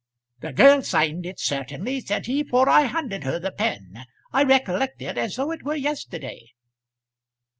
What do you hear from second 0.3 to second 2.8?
"The girl signed it certainly," said he, "for